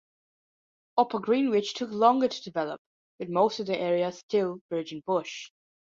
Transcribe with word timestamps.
Upper 0.97 1.19
Greenwich 1.19 1.75
took 1.75 1.91
longer 1.91 2.27
to 2.27 2.41
develop, 2.43 2.81
with 3.19 3.29
most 3.29 3.59
of 3.59 3.67
the 3.67 3.77
area 3.77 4.11
still 4.11 4.59
virgin 4.71 5.03
bush. 5.05 5.51